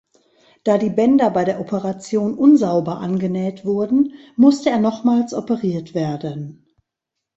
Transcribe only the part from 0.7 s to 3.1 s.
die Bänder bei der Operation unsauber